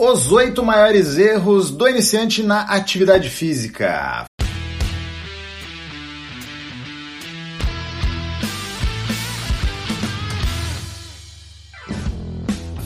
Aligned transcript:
Os 0.00 0.30
oito 0.30 0.64
maiores 0.64 1.18
erros 1.18 1.72
do 1.72 1.88
iniciante 1.88 2.40
na 2.40 2.60
atividade 2.60 3.28
física. 3.28 4.26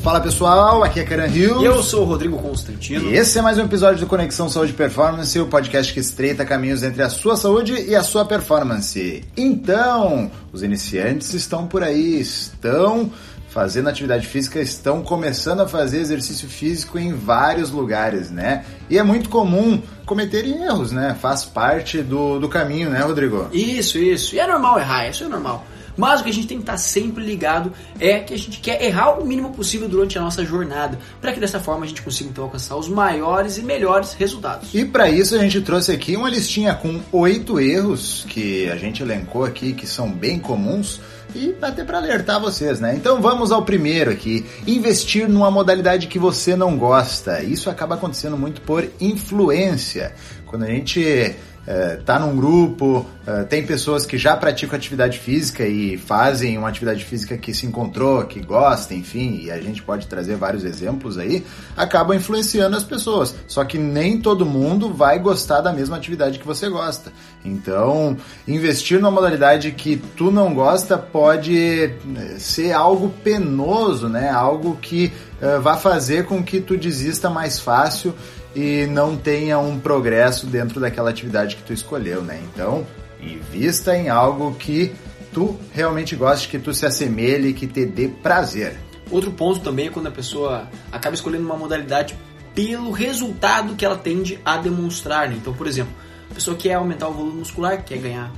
Fala 0.03 0.21
pessoal, 0.21 0.83
aqui 0.83 1.01
é 1.01 1.05
Karen 1.05 1.29
Hills. 1.29 1.63
E 1.63 1.67
eu 1.67 1.83
sou 1.83 2.01
o 2.01 2.05
Rodrigo 2.07 2.39
Constantino. 2.39 3.11
E 3.11 3.15
esse 3.15 3.39
é 3.39 3.43
mais 3.43 3.59
um 3.59 3.65
episódio 3.65 4.01
do 4.01 4.07
Conexão 4.07 4.49
Saúde 4.49 4.73
Performance, 4.73 5.39
o 5.39 5.47
podcast 5.47 5.93
que 5.93 6.01
estreita 6.01 6.47
caminhos 6.47 6.83
entre 6.83 7.03
a 7.03 7.11
sua 7.11 7.37
saúde 7.37 7.75
e 7.75 7.95
a 7.95 8.03
sua 8.03 8.25
performance. 8.25 9.23
Então, 9.37 10.31
os 10.51 10.63
iniciantes 10.63 11.35
estão 11.35 11.67
por 11.67 11.85
aí, 11.85 12.19
estão 12.19 13.13
fazendo 13.53 13.89
atividade 13.89 14.27
física, 14.27 14.59
estão 14.61 15.03
começando 15.03 15.61
a 15.61 15.69
fazer 15.69 15.99
exercício 15.99 16.49
físico 16.49 16.99
em 16.99 17.13
vários 17.13 17.71
lugares, 17.71 18.31
né? 18.31 18.65
E 18.89 18.99
é 18.99 19.03
muito 19.03 19.29
comum 19.29 19.83
cometerem 20.07 20.65
erros, 20.65 20.91
né? 20.91 21.15
Faz 21.21 21.45
parte 21.45 22.03
do, 22.03 22.39
do 22.39 22.49
caminho, 22.49 22.89
né, 22.89 23.01
Rodrigo? 23.01 23.49
Isso, 23.53 23.99
isso. 23.99 24.35
E 24.35 24.41
é 24.41 24.47
normal 24.47 24.79
errar, 24.79 25.09
isso 25.09 25.25
é 25.25 25.29
normal. 25.29 25.67
Mas 25.95 26.21
o 26.21 26.25
que 26.25 26.31
a 26.31 26.33
gente 26.33 26.47
tem 26.47 26.57
que 26.57 26.63
estar 26.63 26.79
sempre 26.79 27.23
ligado 27.23 27.71
é 28.01 28.21
que 28.21 28.33
a 28.33 28.39
gente 28.39 28.59
quer 28.59 28.83
errar 28.83 29.19
o 29.19 29.27
mínimo 29.27 29.51
possível 29.51 29.87
durante 29.87 30.17
a 30.17 30.23
nossa 30.23 30.43
jornada, 30.43 30.99
para 31.21 31.33
que 31.33 31.39
dessa 31.39 31.61
forma 31.61 31.85
a 31.85 31.89
gente 31.89 32.01
consiga 32.01 32.31
então 32.31 32.45
alcançar 32.45 32.77
os 32.77 32.89
maiores 32.89 33.59
e 33.59 33.63
melhores 33.63 34.15
resultados. 34.15 34.73
E 34.73 34.87
para 34.87 35.11
isso 35.11 35.35
a 35.35 35.39
gente 35.39 35.61
trouxe 35.61 35.93
aqui 35.93 36.17
uma 36.17 36.31
listinha 36.31 36.75
com 36.75 37.03
oito 37.13 37.61
erros 37.61 38.25
que 38.27 38.67
a 38.71 38.77
gente 38.77 39.03
elencou 39.03 39.45
aqui 39.45 39.75
que 39.75 39.87
são 39.87 40.11
bem 40.11 40.39
comuns 40.39 40.99
e 41.35 41.55
até 41.63 41.85
para 41.85 41.99
alertar 41.99 42.41
vocês, 42.41 42.81
né? 42.81 42.95
Então 42.95 43.21
vamos 43.21 43.53
ao 43.53 43.65
primeiro 43.65 44.11
aqui: 44.11 44.45
investir 44.67 45.29
numa 45.29 45.51
modalidade 45.51 46.07
que 46.07 46.19
você 46.19 46.55
não 46.57 46.77
gosta. 46.77 47.43
Isso 47.43 47.71
acaba 47.71 47.95
acontecendo 47.95 48.37
muito 48.37 48.61
por 48.63 48.89
influência. 49.01 50.15
Quando 50.47 50.65
a 50.65 50.69
gente 50.69 51.35
é, 51.67 51.97
tá 51.97 52.19
num 52.19 52.37
grupo, 52.37 53.07
é, 53.27 53.45
tem 53.45 53.65
pessoas 53.65 54.05
que 54.05 54.19
já 54.19 54.37
praticam 54.37 54.77
atividade 54.77 55.19
física 55.19 55.65
e 55.65 55.97
fazem 55.97 56.59
uma 56.59 56.69
atividade 56.69 57.05
física 57.05 57.39
que 57.39 57.55
se 57.55 57.67
encontrou, 57.67 58.25
que 58.25 58.41
gosta, 58.41 58.95
enfim, 58.95 59.43
e 59.45 59.51
a 59.51 59.61
gente 59.61 59.83
pode 59.83 60.07
trazer 60.09 60.37
vários 60.37 60.65
exemplos 60.65 61.19
aí, 61.19 61.45
acabam 61.77 62.17
influenciando 62.17 62.77
as 62.77 62.83
pessoas. 62.83 63.35
Só 63.47 63.65
que 63.65 63.79
nem 63.79 64.21
todo 64.21 64.45
mundo 64.45 64.93
vai 64.93 65.19
gostar 65.19 65.61
da 65.61 65.73
mesma 65.73 65.97
atividade 65.97 66.39
que 66.39 66.47
você 66.47 66.69
gosta. 66.69 67.13
Então, 67.45 68.17
investir 68.47 69.01
numa 69.01 69.11
modalidade 69.11 69.73
que 69.73 69.97
tu 70.17 70.31
não 70.31 70.55
gosta 70.55 70.97
pode 70.97 71.57
é, 71.59 72.39
ser 72.39 72.73
algo 72.73 73.09
penoso, 73.25 74.09
né? 74.09 74.31
Algo 74.31 74.77
que 74.77 75.13
uh, 75.41 75.61
vai 75.61 75.77
fazer 75.77 76.25
com 76.27 76.43
que 76.43 76.61
tu 76.61 76.77
desista 76.77 77.29
mais 77.29 77.59
fácil 77.59 78.15
e 78.55 78.87
não 78.87 79.17
tenha 79.17 79.59
um 79.59 79.79
progresso 79.79 80.47
dentro 80.47 80.81
daquela 80.81 81.11
atividade 81.11 81.57
que 81.57 81.63
tu 81.63 81.73
escolheu, 81.73 82.23
né? 82.23 82.41
Então, 82.53 82.87
invista 83.21 83.97
em 83.97 84.09
algo 84.09 84.55
que 84.55 84.93
tu 85.33 85.59
realmente 85.73 86.15
goste, 86.15 86.49
que 86.49 86.59
tu 86.59 86.73
se 86.73 86.87
assemelhe, 86.87 87.53
que 87.53 87.67
te 87.67 87.85
dê 87.85 88.09
prazer. 88.09 88.77
Outro 89.11 89.33
ponto 89.33 89.61
também 89.61 89.89
é 89.89 89.91
quando 89.91 90.07
a 90.07 90.13
pessoa 90.13 90.69
acaba 90.91 91.15
escolhendo 91.15 91.45
uma 91.45 91.57
modalidade 91.57 92.17
pelo 92.55 92.91
resultado 92.91 93.75
que 93.75 93.85
ela 93.85 93.97
tende 93.97 94.39
a 94.45 94.57
demonstrar. 94.59 95.29
Né? 95.29 95.37
Então, 95.39 95.53
por 95.53 95.67
exemplo, 95.67 95.93
a 96.33 96.35
pessoa 96.35 96.57
quer 96.57 96.75
aumentar 96.75 97.09
o 97.09 97.13
volume 97.13 97.39
muscular, 97.39 97.85
quer 97.85 97.99
ganhar 97.99 98.33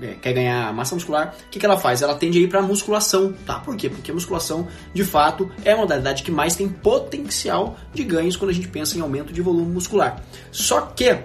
é, 0.00 0.14
quer 0.14 0.32
ganhar 0.32 0.72
massa 0.72 0.94
muscular, 0.94 1.34
o 1.46 1.50
que, 1.50 1.58
que 1.58 1.66
ela 1.66 1.76
faz? 1.76 2.02
Ela 2.02 2.14
tende 2.14 2.38
a 2.38 2.40
ir 2.40 2.48
para 2.48 2.62
musculação, 2.62 3.34
tá? 3.44 3.58
Por 3.58 3.76
quê? 3.76 3.90
Porque 3.90 4.12
a 4.12 4.14
musculação, 4.14 4.68
de 4.94 5.02
fato, 5.02 5.50
é 5.64 5.72
a 5.72 5.76
modalidade 5.76 6.22
que 6.22 6.30
mais 6.30 6.54
tem 6.54 6.68
potencial 6.68 7.76
de 7.92 8.04
ganhos 8.04 8.36
quando 8.36 8.50
a 8.50 8.54
gente 8.54 8.68
pensa 8.68 8.96
em 8.96 9.00
aumento 9.00 9.32
de 9.32 9.42
volume 9.42 9.72
muscular. 9.72 10.22
Só 10.52 10.82
que 10.82 11.18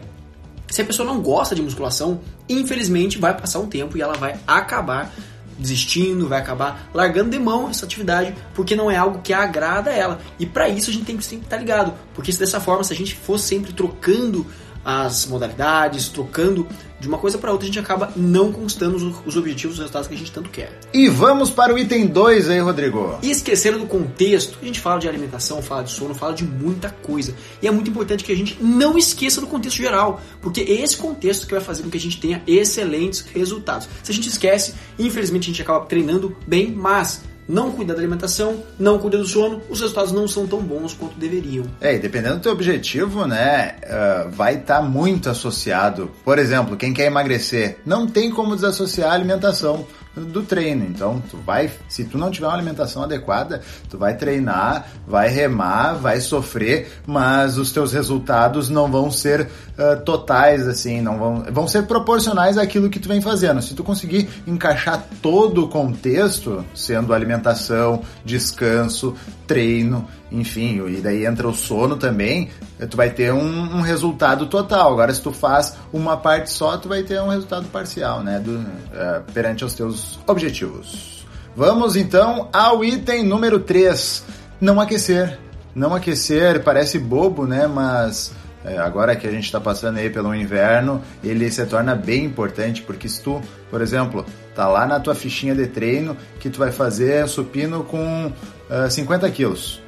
se 0.72 0.82
a 0.82 0.86
pessoa 0.86 1.08
não 1.08 1.22
gosta 1.22 1.54
de 1.54 1.62
musculação, 1.62 2.20
infelizmente 2.50 3.20
vai 3.20 3.38
passar 3.38 3.60
um 3.60 3.68
tempo 3.68 3.96
e 3.96 4.02
ela 4.02 4.16
vai 4.16 4.40
acabar 4.48 5.14
desistindo, 5.56 6.28
vai 6.28 6.40
acabar 6.40 6.90
largando 6.92 7.30
de 7.30 7.38
mão 7.38 7.70
essa 7.70 7.86
atividade 7.86 8.34
porque 8.56 8.76
não 8.76 8.90
é 8.90 8.98
algo 8.98 9.22
que 9.22 9.34
agrada 9.34 9.92
a 9.92 9.94
ela. 9.94 10.20
E 10.40 10.48
para 10.48 10.68
isso 10.68 10.90
a 10.90 10.94
gente 10.94 11.06
tem 11.06 11.16
que 11.16 11.24
sempre 11.24 11.46
estar 11.46 11.58
ligado, 11.58 11.94
porque 12.16 12.32
se 12.32 12.40
dessa 12.40 12.60
forma, 12.60 12.84
se 12.84 12.92
a 12.92 12.96
gente 12.96 13.14
for 13.14 13.38
sempre 13.38 13.72
trocando 13.72 14.48
as 14.84 15.26
modalidades, 15.26 16.10
trocando 16.10 16.68
de 17.00 17.08
uma 17.08 17.18
coisa 17.18 17.38
para 17.38 17.52
outra, 17.52 17.66
a 17.66 17.68
gente 17.68 17.80
acaba 17.80 18.14
não 18.16 18.52
conquistando 18.52 18.96
os 19.26 19.36
objetivos, 19.36 19.76
os 19.76 19.80
resultados 19.80 20.08
que 20.08 20.14
a 20.14 20.18
gente 20.18 20.32
tanto 20.32 20.50
quer. 20.50 20.80
E 20.94 21.10
vamos 21.10 21.50
para 21.50 21.74
o 21.74 21.78
item 21.78 22.08
2 22.08 22.50
aí, 22.50 22.60
Rodrigo. 22.60 23.18
E 23.22 23.30
esquecendo 23.30 23.80
do 23.80 23.86
contexto, 23.86 24.58
a 24.62 24.66
gente 24.66 24.80
fala 24.80 25.00
de 25.00 25.10
alimentação, 25.10 25.62
fala 25.62 25.84
de 25.84 25.92
sono, 25.92 26.16
fala 26.16 26.34
de 26.34 26.46
muita 26.46 26.90
coisa. 26.90 27.36
E 27.62 27.68
é 27.68 27.72
muito 27.72 27.90
importante 27.90 28.24
que 28.24 28.32
a 28.32 28.36
gente 28.36 28.58
não 28.64 28.98
esqueça 28.98 29.42
do 29.42 29.48
contexto 29.48 29.78
geral, 29.78 30.22
porque 30.42 30.62
é 30.62 30.82
esse 30.82 30.96
contexto 30.96 31.46
que 31.46 31.54
vai 31.54 31.62
fazer 31.62 31.84
com 31.84 31.90
que 31.90 31.98
a 31.98 32.02
gente 32.02 32.20
tenha 32.22 32.42
excelentes 32.48 33.20
resultados. 33.34 33.90
Se 34.02 34.12
a 34.12 34.16
gente 34.16 34.30
esquece, 34.30 34.74
infelizmente 34.98 35.44
a 35.44 35.48
gente 35.48 35.62
acaba 35.62 35.86
treinando 35.86 36.36
bem, 36.48 36.72
mas 36.72 37.22
não 37.48 37.72
cuida 37.72 37.94
da 37.94 38.00
alimentação, 38.00 38.64
não 38.80 39.00
cuida 39.00 39.18
do 39.18 39.26
sono, 39.26 39.62
os 39.70 39.82
resultados 39.82 40.12
não 40.12 40.28
são 40.28 40.48
tão 40.48 40.60
bons 40.60 40.94
quanto 40.94 41.18
deveriam. 41.18 41.66
É, 41.82 41.96
e 41.96 42.00
dependendo 42.00 42.36
do 42.36 42.42
teu 42.42 42.52
objetivo, 42.52 43.26
né, 43.26 43.76
uh, 43.84 44.30
vai 44.32 44.56
estar 44.56 44.78
tá 44.78 44.82
muito 44.82 45.30
associado. 45.30 46.12
Por 46.24 46.40
exemplo, 46.40 46.78
quem 46.78 46.94
quer 46.94 47.06
emagrecer, 47.06 47.78
não 47.86 48.08
tem 48.08 48.30
como 48.32 48.56
desassociar 48.56 49.12
a 49.12 49.14
alimentação 49.14 49.86
do 50.16 50.44
treino. 50.44 50.86
Então, 50.86 51.22
tu 51.30 51.38
vai, 51.38 51.72
se 51.90 52.04
tu 52.06 52.18
não 52.18 52.30
tiver 52.30 52.48
uma 52.48 52.54
alimentação 52.54 53.04
adequada, 53.04 53.62
tu 53.90 53.98
vai 53.98 54.16
treinar, 54.16 54.88
vai 55.08 55.30
remar, 55.30 55.94
vai 55.94 56.22
sofrer, 56.22 56.92
mas 57.06 57.58
os 57.58 57.72
teus 57.72 57.94
resultados 57.94 58.70
não 58.70 58.92
vão 58.92 59.10
ser 59.10 59.42
uh, 59.42 60.00
totais 60.04 60.68
assim, 60.68 61.02
não 61.02 61.18
vão, 61.18 61.44
vão 61.52 61.68
ser 61.68 61.84
proporcionais 61.84 62.58
àquilo 62.58 62.90
que 62.90 63.00
tu 63.00 63.08
vem 63.08 63.22
fazendo. 63.22 63.62
Se 63.62 63.74
tu 63.74 63.84
conseguir 63.84 64.30
encaixar 64.46 65.04
todo 65.22 65.66
o 65.66 65.68
contexto, 65.68 66.64
sendo 66.76 67.14
alimentação, 67.14 68.02
descanso, 68.24 69.16
treino, 69.48 70.08
enfim, 70.34 70.84
e 70.88 71.00
daí 71.00 71.26
entra 71.26 71.48
o 71.48 71.54
sono 71.54 71.96
também, 71.96 72.50
tu 72.90 72.98
vai 72.98 73.12
ter 73.12 73.32
um, 73.32 73.78
um, 73.78 73.82
resultado 73.82 74.48
total. 74.48 74.92
Agora, 74.92 75.14
se 75.14 75.22
tu 75.22 75.32
faz 75.32 75.78
uma 75.94 76.18
parte 76.18 76.50
só, 76.50 76.76
tu 76.76 76.90
vai 76.90 77.04
ter 77.04 77.22
um 77.22 77.30
resultado 77.30 77.68
parcial, 77.68 78.24
né, 78.24 78.40
do, 78.40 78.56
uh, 78.56 79.24
perante 79.32 79.64
os 79.64 79.76
teus 79.76 80.20
objetivos. 80.26 81.24
Vamos 81.56 81.96
então 81.96 82.50
ao 82.52 82.84
item 82.84 83.24
número 83.24 83.60
3, 83.60 84.26
não 84.60 84.82
aquecer. 84.82 85.38
Não 85.76 85.94
aquecer 85.94 86.64
parece 86.64 86.98
bobo, 86.98 87.46
né, 87.46 87.68
mas 87.68 88.32
é, 88.66 88.78
agora 88.78 89.16
que 89.16 89.28
a 89.28 89.32
gente 89.32 89.44
está 89.44 89.60
passando 89.60 89.98
aí 89.98 90.10
pelo 90.10 90.34
inverno, 90.34 91.02
ele 91.24 91.52
se 91.52 91.66
torna 91.66 91.96
bem 91.96 92.26
importante, 92.26 92.82
porque 92.82 93.10
se 93.10 93.22
tu, 93.22 93.42
por 93.70 93.82
exemplo, 93.82 94.26
tá 94.56 94.68
lá 94.68 94.88
na 94.88 95.00
tua 95.00 95.14
fichinha 95.14 95.54
de 95.54 95.68
treino 95.68 96.16
que 96.40 96.50
tu 96.50 96.60
vai 96.60 96.72
fazer 96.72 97.28
supino 97.28 97.84
com 97.84 98.28
uh, 98.28 98.90
50 98.90 99.30
quilos, 99.32 99.83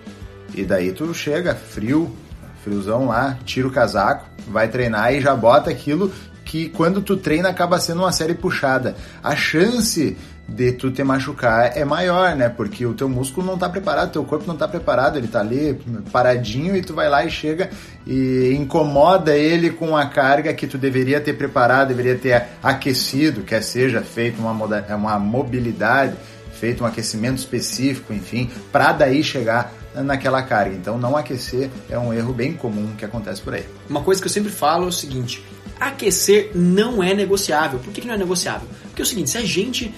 e 0.55 0.63
daí 0.63 0.91
tu 0.91 1.13
chega 1.13 1.53
frio, 1.53 2.15
friozão 2.63 3.07
lá, 3.07 3.37
tira 3.45 3.67
o 3.67 3.71
casaco, 3.71 4.25
vai 4.47 4.67
treinar 4.67 5.13
e 5.13 5.21
já 5.21 5.35
bota 5.35 5.69
aquilo 5.69 6.11
que 6.45 6.69
quando 6.69 7.01
tu 7.01 7.17
treina 7.17 7.49
acaba 7.49 7.79
sendo 7.79 8.01
uma 8.01 8.11
série 8.11 8.35
puxada. 8.35 8.95
A 9.21 9.35
chance 9.35 10.15
de 10.47 10.71
tu 10.71 10.91
te 10.91 11.03
machucar 11.03 11.75
é 11.75 11.83
maior, 11.83 12.35
né? 12.35 12.47
Porque 12.49 12.85
o 12.85 12.93
teu 12.93 13.09
músculo 13.09 13.47
não 13.47 13.57
tá 13.57 13.67
preparado, 13.67 14.11
teu 14.11 14.23
corpo 14.23 14.45
não 14.47 14.55
tá 14.55 14.67
preparado, 14.67 15.17
ele 15.17 15.27
tá 15.27 15.39
ali 15.39 15.79
paradinho 16.11 16.75
e 16.75 16.81
tu 16.81 16.93
vai 16.93 17.09
lá 17.09 17.25
e 17.25 17.31
chega 17.31 17.69
e 18.05 18.55
incomoda 18.55 19.35
ele 19.35 19.71
com 19.71 19.97
a 19.97 20.05
carga 20.05 20.53
que 20.53 20.67
tu 20.67 20.77
deveria 20.77 21.19
ter 21.19 21.33
preparado, 21.33 21.89
deveria 21.89 22.15
ter 22.15 22.43
aquecido, 22.61 23.41
quer 23.41 23.63
seja 23.63 24.01
feito 24.01 24.39
uma, 24.39 24.51
uma 24.95 25.19
mobilidade, 25.19 26.15
feito 26.53 26.83
um 26.83 26.87
aquecimento 26.87 27.39
específico, 27.39 28.13
enfim, 28.13 28.49
para 28.71 28.91
daí 28.91 29.23
chegar 29.23 29.73
naquela 30.03 30.41
carga. 30.43 30.75
Então, 30.75 30.97
não 30.97 31.15
aquecer 31.15 31.69
é 31.89 31.97
um 31.97 32.13
erro 32.13 32.33
bem 32.33 32.53
comum 32.53 32.95
que 32.97 33.05
acontece 33.05 33.41
por 33.41 33.53
aí. 33.53 33.65
Uma 33.89 34.01
coisa 34.01 34.21
que 34.21 34.27
eu 34.27 34.31
sempre 34.31 34.51
falo 34.51 34.85
é 34.85 34.87
o 34.87 34.91
seguinte: 34.91 35.43
aquecer 35.79 36.51
não 36.55 37.03
é 37.03 37.13
negociável. 37.13 37.79
Por 37.79 37.93
que, 37.93 38.05
não 38.05 38.13
é 38.13 38.17
negociável? 38.17 38.67
Porque 38.83 39.01
é 39.01 39.05
o 39.05 39.07
seguinte: 39.07 39.29
se 39.29 39.37
a 39.37 39.45
gente 39.45 39.93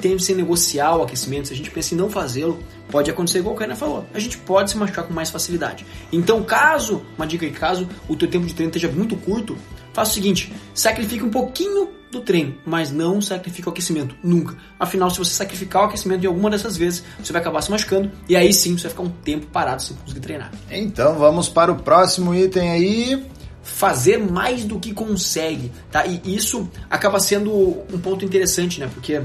tem 0.00 0.16
que 0.16 0.34
negociar 0.34 0.96
o 0.96 1.02
aquecimento, 1.02 1.48
se 1.48 1.54
a 1.54 1.56
gente 1.56 1.70
pensa 1.70 1.94
em 1.94 1.96
não 1.96 2.10
fazê-lo, 2.10 2.58
pode 2.90 3.08
acontecer 3.08 3.38
igual 3.38 3.54
o 3.54 3.58
Karen 3.58 3.76
falou. 3.76 4.04
A 4.12 4.18
gente 4.18 4.36
pode 4.38 4.70
se 4.70 4.76
machucar 4.76 5.04
com 5.04 5.14
mais 5.14 5.30
facilidade. 5.30 5.86
Então, 6.10 6.42
caso, 6.42 7.02
uma 7.16 7.26
dica 7.26 7.46
aí, 7.46 7.52
caso 7.52 7.88
o 8.08 8.16
teu 8.16 8.28
tempo 8.28 8.44
de 8.44 8.52
treino 8.52 8.70
esteja 8.70 8.92
muito 8.92 9.16
curto, 9.16 9.56
faça 9.92 10.10
o 10.10 10.14
seguinte, 10.14 10.52
sacrifique 10.74 11.22
um 11.22 11.30
pouquinho 11.30 11.88
do 12.12 12.20
treino, 12.20 12.54
mas 12.64 12.92
não 12.92 13.20
sacrifique 13.20 13.66
o 13.66 13.72
aquecimento, 13.72 14.14
nunca. 14.22 14.54
Afinal, 14.78 15.10
se 15.10 15.18
você 15.18 15.32
sacrificar 15.32 15.82
o 15.82 15.84
aquecimento 15.86 16.22
em 16.22 16.26
alguma 16.26 16.50
dessas 16.50 16.76
vezes, 16.76 17.02
você 17.18 17.32
vai 17.32 17.40
acabar 17.40 17.62
se 17.62 17.70
machucando 17.70 18.10
e 18.28 18.36
aí 18.36 18.52
sim 18.52 18.76
você 18.76 18.82
vai 18.82 18.90
ficar 18.90 19.02
um 19.02 19.08
tempo 19.08 19.46
parado 19.46 19.82
sem 19.82 19.96
conseguir 19.96 20.20
treinar. 20.20 20.52
Então, 20.70 21.18
vamos 21.18 21.48
para 21.48 21.72
o 21.72 21.76
próximo 21.76 22.34
item 22.34 22.70
aí, 22.70 23.26
fazer 23.62 24.18
mais 24.18 24.64
do 24.64 24.78
que 24.78 24.92
consegue, 24.92 25.72
tá? 25.90 26.06
E 26.06 26.20
isso 26.26 26.68
acaba 26.90 27.18
sendo 27.18 27.50
um 27.92 27.98
ponto 27.98 28.24
interessante, 28.24 28.78
né? 28.78 28.90
Porque 28.92 29.22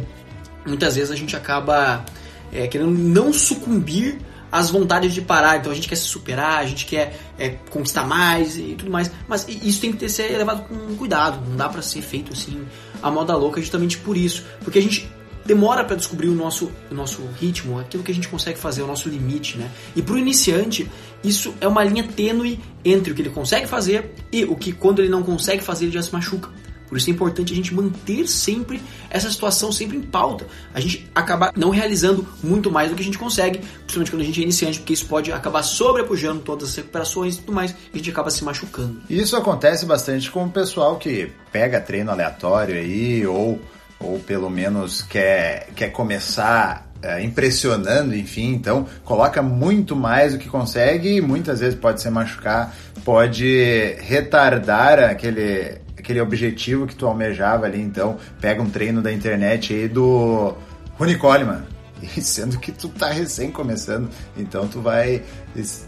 muitas 0.66 0.96
vezes 0.96 1.12
a 1.12 1.16
gente 1.16 1.36
acaba 1.36 2.06
é, 2.54 2.68
querendo 2.68 2.92
não 2.92 3.34
sucumbir 3.34 4.18
as 4.52 4.70
vontades 4.70 5.14
de 5.14 5.22
parar. 5.22 5.58
Então 5.58 5.72
a 5.72 5.76
gente 5.76 5.88
quer 5.88 5.96
se 5.96 6.06
superar, 6.06 6.60
a 6.60 6.66
gente 6.66 6.86
quer 6.86 7.20
é, 7.38 7.50
conquistar 7.70 8.06
mais 8.06 8.58
e 8.58 8.76
tudo 8.78 8.92
mais. 8.92 9.12
Mas 9.28 9.48
isso 9.48 9.82
tem 9.82 9.92
que 9.92 10.10
ser 10.10 10.38
levado 10.38 10.68
com 10.68 10.96
cuidado. 10.96 11.40
Não 11.48 11.56
dá 11.56 11.70
para 11.70 11.82
ser 11.82 12.02
feito 12.02 12.34
assim 12.34 12.66
a 13.02 13.12
moda 13.12 13.36
louca 13.36 13.62
justamente 13.62 13.98
por 13.98 14.18
isso. 14.18 14.44
Porque 14.64 14.80
a 14.80 14.82
gente 14.82 15.10
demora 15.46 15.84
para 15.84 15.96
descobrir 15.96 16.28
o 16.28 16.36
nosso, 16.36 16.70
o 16.92 16.94
nosso 16.94 17.22
ritmo, 17.40 17.80
aquilo 17.80 18.04
que 18.04 18.12
a 18.12 18.14
gente 18.14 18.28
consegue 18.28 18.60
fazer, 18.60 18.82
o 18.82 18.88
nosso 18.88 19.08
limite, 19.08 19.58
né? 19.58 19.72
E 19.96 20.02
para 20.02 20.16
o 20.16 20.18
iniciante, 20.18 20.90
isso 21.24 21.54
é 21.62 21.68
uma 21.68 21.84
linha 21.84 22.04
tênue 22.04 22.60
entre 22.84 23.14
o 23.14 23.16
que 23.16 23.22
ele 23.22 23.30
consegue 23.30 23.66
fazer 23.66 24.14
e 24.32 24.44
o 24.44 24.56
que 24.56 24.74
quando 24.74 25.00
ele 25.00 25.10
não 25.10 25.24
consegue 25.24 25.64
fazer 25.64 25.86
ele 25.86 25.94
já 25.94 26.02
se 26.02 26.12
machuca. 26.12 26.50
Por 26.88 26.98
isso 26.98 27.10
é 27.10 27.14
importante 27.14 27.54
a 27.54 27.56
gente 27.56 27.74
manter 27.74 28.28
sempre 28.28 28.82
essa 29.10 29.30
situação 29.30 29.72
sempre 29.72 29.98
em 29.98 30.02
pauta. 30.02 30.48
A 30.74 30.80
gente 30.80 31.10
acabar 31.14 31.52
não 31.56 31.70
realizando 31.70 32.28
muito 32.44 32.72
mais 32.72 32.90
do 32.90 32.96
que 32.96 33.02
a 33.02 33.06
gente 33.06 33.18
consegue, 33.18 33.60
principalmente 33.60 34.12
quando 34.12 34.22
a 34.22 34.26
gente 34.26 34.40
é 34.40 34.44
iniciante, 34.44 34.80
porque 34.80 34.94
isso 34.94 35.06
pode 35.06 35.32
acabar 35.32 35.64
sobrepujando 35.64 36.42
todas 36.42 36.70
as 36.70 36.76
recuperações 36.76 37.36
e 37.36 37.40
tudo 37.40 37.54
mais, 37.54 37.72
e 37.72 37.76
a 37.94 37.98
gente 37.98 38.10
acaba 38.10 38.30
se 38.30 38.44
machucando. 38.44 39.02
Isso 39.10 39.36
acontece 39.36 39.86
bastante 39.86 40.32
com 40.32 40.46
o 40.46 40.50
pessoal 40.50 40.98
que 40.98 41.32
pega 41.52 41.82
treino 41.82 42.12
aleatório 42.12 42.76
aí, 42.76 43.26
ou, 43.26 43.62
ou 44.00 44.20
pelo 44.20 44.50
menos 44.50 45.02
quer, 45.02 45.70
quer 45.76 45.90
começar 45.92 46.88
é, 47.02 47.22
impressionando, 47.22 48.16
enfim, 48.16 48.54
então 48.54 48.88
coloca 49.04 49.42
muito 49.42 49.96
mais 49.96 50.34
do 50.34 50.40
que 50.40 50.50
consegue 50.50 51.18
e 51.18 51.22
muitas 51.22 51.60
vezes 51.60 51.78
pode 51.78 52.02
se 52.02 52.10
machucar, 52.10 52.74
pode 53.04 53.96
retardar 54.00 55.00
aquele 55.00 55.80
aquele 55.98 56.22
objetivo 56.22 56.86
que 56.88 56.96
tu 56.96 57.06
almejava 57.08 57.66
ali, 57.66 57.82
então 57.82 58.18
pega 58.40 58.62
um 58.62 58.70
treino 58.70 59.02
da 59.02 59.12
internet 59.12 59.74
aí 59.74 59.88
do 59.88 60.54
Rony 60.98 61.18
Coleman, 61.18 61.64
e 62.02 62.22
sendo 62.22 62.60
que 62.60 62.72
tu 62.72 62.90
tá 62.90 63.10
recém 63.10 63.52
começando, 63.52 64.10
então 64.36 64.68
tu 64.68 64.82
vai 64.82 65.24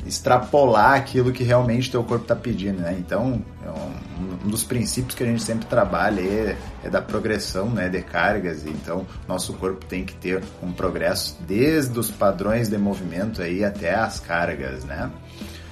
extrapolar 0.06 0.96
aquilo 0.96 1.32
que 1.32 1.44
realmente 1.44 1.92
teu 1.92 2.04
corpo 2.04 2.26
tá 2.26 2.36
pedindo, 2.36 2.82
né? 2.82 2.96
Então, 2.98 3.44
é 3.64 3.70
um, 3.70 4.46
um, 4.46 4.50
dos 4.50 4.64
princípios 4.64 5.14
que 5.14 5.24
a 5.24 5.28
gente 5.28 5.44
sempre 5.44 5.68
trabalha 5.68 6.22
é, 6.22 6.58
é, 6.84 6.90
da 6.90 7.02
progressão, 7.02 7.70
né, 7.70 7.90
de 7.90 8.02
cargas, 8.02 8.66
então 8.66 9.06
nosso 9.28 9.54
corpo 9.54 9.86
tem 9.86 10.04
que 10.04 10.16
ter 10.16 10.44
um 10.64 10.72
progresso 10.72 11.38
desde 11.48 11.98
os 12.00 12.10
padrões 12.10 12.70
de 12.70 12.78
movimento 12.78 13.42
aí 13.42 13.64
até 13.64 13.94
as 13.94 14.20
cargas, 14.20 14.84
né? 14.84 15.12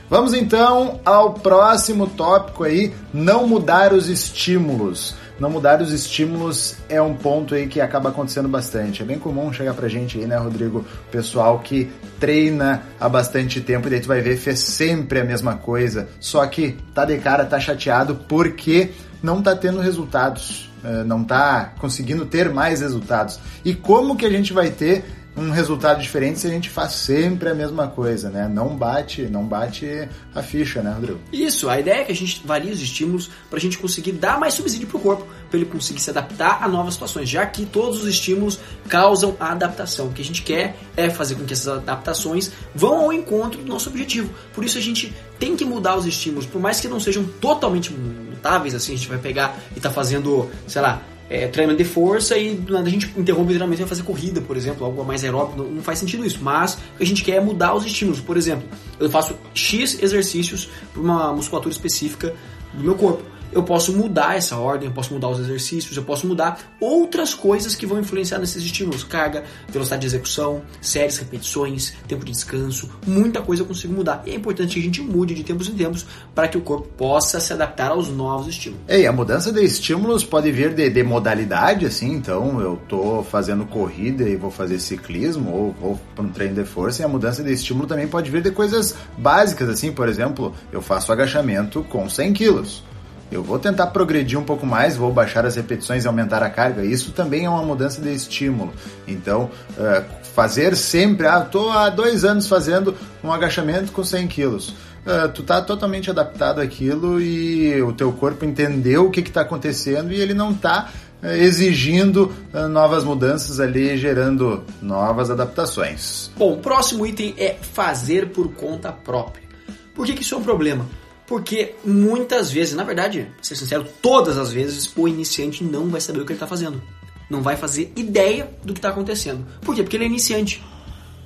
Vamos 0.09 0.33
então 0.33 1.01
ao 1.03 1.33
próximo 1.33 2.07
tópico 2.07 2.63
aí, 2.63 2.93
não 3.13 3.45
mudar 3.45 3.91
os 3.91 4.07
estímulos. 4.07 5.15
Não 5.37 5.49
mudar 5.49 5.81
os 5.81 5.91
estímulos 5.91 6.77
é 6.89 6.99
um 7.01 7.13
ponto 7.13 7.53
aí 7.53 7.67
que 7.67 7.79
acaba 7.79 8.09
acontecendo 8.09 8.47
bastante. 8.47 9.03
É 9.03 9.05
bem 9.05 9.19
comum 9.19 9.51
chegar 9.51 9.73
pra 9.73 9.87
gente 9.87 10.17
aí, 10.17 10.25
né, 10.25 10.37
Rodrigo? 10.37 10.85
Pessoal 11.11 11.59
que 11.59 11.91
treina 12.19 12.83
há 12.99 13.07
bastante 13.07 13.61
tempo 13.61 13.87
e 13.87 13.91
daí 13.91 13.99
tu 13.99 14.07
vai 14.07 14.21
ver 14.21 14.37
fez 14.37 14.59
sempre 14.59 15.19
a 15.19 15.23
mesma 15.23 15.55
coisa, 15.55 16.07
só 16.19 16.45
que 16.47 16.77
tá 16.93 17.05
de 17.05 17.17
cara, 17.17 17.45
tá 17.45 17.59
chateado 17.59 18.15
porque 18.27 18.91
não 19.21 19.41
tá 19.41 19.55
tendo 19.55 19.79
resultados, 19.79 20.71
eh, 20.83 21.03
não 21.03 21.23
tá 21.23 21.73
conseguindo 21.79 22.25
ter 22.25 22.49
mais 22.49 22.81
resultados. 22.81 23.39
E 23.63 23.75
como 23.75 24.15
que 24.15 24.25
a 24.25 24.29
gente 24.29 24.53
vai 24.53 24.71
ter 24.71 25.05
um 25.37 25.51
resultado 25.51 26.01
diferente 26.01 26.39
se 26.39 26.47
a 26.47 26.49
gente 26.49 26.67
faz 26.67 26.93
sempre 26.93 27.49
a 27.49 27.53
mesma 27.53 27.87
coisa, 27.87 28.29
né? 28.29 28.47
Não 28.47 28.75
bate, 28.75 29.21
não 29.23 29.45
bate 29.45 30.09
a 30.33 30.41
ficha, 30.41 30.81
né, 30.81 30.91
Rodrigo? 30.91 31.19
Isso, 31.31 31.69
a 31.69 31.79
ideia 31.79 32.01
é 32.01 32.03
que 32.03 32.11
a 32.11 32.15
gente 32.15 32.41
varie 32.43 32.71
os 32.71 32.81
estímulos 32.81 33.29
para 33.47 33.59
a 33.59 33.61
gente 33.61 33.77
conseguir 33.77 34.13
dar 34.13 34.39
mais 34.39 34.55
subsídio 34.55 34.87
para 34.87 34.97
o 34.97 34.99
corpo, 34.99 35.27
para 35.49 35.59
ele 35.59 35.69
conseguir 35.69 36.01
se 36.01 36.09
adaptar 36.09 36.63
a 36.63 36.67
novas 36.67 36.95
situações, 36.95 37.29
já 37.29 37.45
que 37.45 37.67
todos 37.67 38.01
os 38.01 38.07
estímulos 38.07 38.59
causam 38.89 39.37
a 39.39 39.51
adaptação. 39.51 40.07
O 40.07 40.11
que 40.11 40.23
a 40.23 40.25
gente 40.25 40.41
quer 40.41 40.75
é 40.95 41.07
fazer 41.09 41.35
com 41.35 41.45
que 41.45 41.53
essas 41.53 41.67
adaptações 41.67 42.51
vão 42.73 42.95
ao 43.01 43.13
encontro 43.13 43.61
do 43.61 43.67
nosso 43.67 43.89
objetivo. 43.89 44.33
Por 44.53 44.65
isso 44.65 44.79
a 44.79 44.81
gente 44.81 45.15
tem 45.37 45.55
que 45.55 45.63
mudar 45.63 45.95
os 45.95 46.07
estímulos, 46.07 46.47
por 46.47 46.59
mais 46.59 46.79
que 46.79 46.87
não 46.87 46.99
sejam 46.99 47.23
totalmente 47.39 47.93
mutáveis, 47.93 48.73
assim, 48.73 48.93
a 48.93 48.97
gente 48.97 49.07
vai 49.07 49.19
pegar 49.19 49.55
e 49.75 49.79
tá 49.79 49.91
fazendo, 49.91 50.49
sei 50.67 50.81
lá, 50.81 51.01
é, 51.29 51.47
treinamento 51.47 51.83
de 51.83 51.89
força 51.89 52.37
e 52.37 52.55
do 52.55 52.73
nada 52.73 52.87
a 52.87 52.91
gente 52.91 53.07
interrompe 53.17 53.45
o 53.45 53.55
treinamento 53.55 53.81
e 53.81 53.83
vai 53.83 53.89
fazer 53.89 54.03
corrida, 54.03 54.41
por 54.41 54.55
exemplo, 54.55 54.85
algo 54.85 55.03
mais 55.03 55.23
aeróbico, 55.23 55.57
não, 55.57 55.69
não, 55.69 55.83
faz 55.83 55.99
sentido 55.99 56.25
isso. 56.25 56.39
Mas 56.41 56.75
o 56.75 56.97
que 56.97 57.03
a 57.03 57.05
gente 57.05 57.23
quer 57.23 57.35
é 57.35 57.41
mudar 57.41 57.73
os 57.73 57.85
estímulos. 57.85 58.21
Por 58.21 58.37
exemplo, 58.37 58.67
eu 58.99 59.09
faço 59.09 59.35
X 59.53 60.01
exercícios 60.01 60.69
para 60.93 61.01
uma 61.01 61.33
musculatura 61.33 61.73
específica 61.73 62.33
do 62.73 62.83
meu 62.83 62.95
corpo 62.95 63.23
eu 63.57 63.63
posso 63.63 63.91
mudar 63.91 64.37
essa 64.37 64.55
ordem, 64.55 64.87
eu 64.87 64.93
posso 64.93 65.11
mudar 65.11 65.29
os 65.29 65.39
exercícios, 65.39 65.97
eu 65.97 66.03
posso 66.03 66.27
mudar 66.27 66.59
outras 66.79 67.33
coisas 67.33 67.75
que 67.75 67.87
vão 67.87 67.99
influenciar 67.99 68.37
nesses 68.37 68.63
estímulos. 68.63 69.03
Carga, 69.03 69.43
velocidade 69.67 70.01
de 70.01 70.07
execução, 70.07 70.61
séries, 70.79 71.17
repetições, 71.17 71.93
tempo 72.07 72.23
de 72.23 72.31
descanso, 72.31 72.87
muita 73.05 73.41
coisa 73.41 73.63
eu 73.63 73.65
consigo 73.65 73.93
mudar. 73.93 74.21
E 74.27 74.31
é 74.31 74.35
importante 74.35 74.75
que 74.75 74.79
a 74.79 74.83
gente 74.83 75.01
mude 75.01 75.33
de 75.33 75.43
tempos 75.43 75.67
em 75.67 75.73
tempos 75.73 76.05
para 76.35 76.47
que 76.47 76.55
o 76.55 76.61
corpo 76.61 76.87
possa 76.95 77.39
se 77.39 77.51
adaptar 77.51 77.89
aos 77.89 78.09
novos 78.09 78.47
estímulos. 78.47 78.85
E 78.87 79.07
a 79.07 79.11
mudança 79.11 79.51
de 79.51 79.63
estímulos 79.63 80.23
pode 80.23 80.51
vir 80.51 80.75
de, 80.75 80.87
de 80.91 81.03
modalidade, 81.03 81.87
assim, 81.87 82.11
então 82.11 82.61
eu 82.61 82.79
tô 82.87 83.23
fazendo 83.23 83.65
corrida 83.65 84.29
e 84.29 84.35
vou 84.35 84.51
fazer 84.51 84.79
ciclismo 84.79 85.51
ou 85.51 85.71
vou 85.73 85.99
para 86.15 86.23
um 86.23 86.29
treino 86.29 86.53
de 86.53 86.63
força 86.63 87.01
e 87.01 87.05
a 87.05 87.07
mudança 87.07 87.43
de 87.43 87.51
estímulo 87.51 87.87
também 87.87 88.07
pode 88.07 88.29
vir 88.29 88.43
de 88.43 88.51
coisas 88.51 88.93
básicas, 89.17 89.67
assim, 89.67 89.91
por 89.91 90.07
exemplo, 90.07 90.53
eu 90.71 90.79
faço 90.81 91.11
agachamento 91.11 91.83
com 91.89 92.07
100 92.07 92.33
quilos 92.33 92.83
eu 93.31 93.43
vou 93.43 93.59
tentar 93.59 93.87
progredir 93.87 94.39
um 94.39 94.43
pouco 94.43 94.65
mais, 94.65 94.95
vou 94.95 95.11
baixar 95.11 95.45
as 95.45 95.55
repetições 95.55 96.05
e 96.05 96.07
aumentar 96.07 96.41
a 96.41 96.49
carga. 96.49 96.83
Isso 96.83 97.11
também 97.11 97.45
é 97.45 97.49
uma 97.49 97.63
mudança 97.63 98.01
de 98.01 98.13
estímulo. 98.13 98.71
Então, 99.07 99.49
uh, 99.71 100.05
fazer 100.33 100.75
sempre, 100.75 101.27
ah, 101.27 101.43
estou 101.45 101.71
há 101.71 101.89
dois 101.89 102.23
anos 102.23 102.47
fazendo 102.47 102.95
um 103.23 103.31
agachamento 103.31 103.91
com 103.91 104.03
100 104.03 104.27
quilos. 104.27 104.69
Uh, 104.69 105.29
tu 105.33 105.43
tá 105.43 105.61
totalmente 105.61 106.09
adaptado 106.09 106.59
àquilo 106.59 107.21
e 107.21 107.81
o 107.81 107.93
teu 107.93 108.11
corpo 108.13 108.45
entendeu 108.45 109.07
o 109.07 109.11
que 109.11 109.19
está 109.19 109.41
acontecendo 109.41 110.11
e 110.11 110.19
ele 110.19 110.33
não 110.33 110.51
está 110.51 110.89
uh, 111.21 111.27
exigindo 111.27 112.33
novas 112.69 113.03
mudanças 113.03 113.59
ali, 113.59 113.97
gerando 113.97 114.63
novas 114.81 115.29
adaptações. 115.29 116.31
Bom, 116.37 116.53
o 116.53 116.57
próximo 116.57 117.05
item 117.05 117.33
é 117.37 117.57
fazer 117.73 118.29
por 118.29 118.53
conta 118.53 118.91
própria. 118.91 119.45
Por 119.93 120.05
que, 120.05 120.13
que 120.13 120.21
isso 120.21 120.35
é 120.35 120.37
um 120.37 120.43
problema? 120.43 120.85
Porque 121.27 121.75
muitas 121.83 122.49
vezes, 122.49 122.73
na 122.73 122.85
verdade, 122.85 123.29
ser 123.41 123.55
sincero, 123.55 123.85
todas 124.01 124.37
as 124.37 124.51
vezes 124.51 124.89
o 124.95 125.07
iniciante 125.07 125.63
não 125.63 125.89
vai 125.89 125.99
saber 125.99 126.21
o 126.21 126.25
que 126.25 126.31
ele 126.31 126.37
está 126.37 126.47
fazendo. 126.47 126.81
Não 127.29 127.41
vai 127.41 127.57
fazer 127.57 127.91
ideia 127.97 128.49
do 128.63 128.73
que 128.73 128.79
está 128.79 128.89
acontecendo. 128.89 129.45
Por 129.61 129.75
quê? 129.75 129.83
Porque 129.83 129.97
ele 129.97 130.05
é 130.05 130.07
iniciante. 130.07 130.63